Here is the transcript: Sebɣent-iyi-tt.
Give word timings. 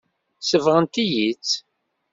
Sebɣent-iyi-tt. 0.39 1.53